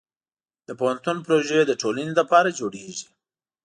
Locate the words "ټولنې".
1.81-2.13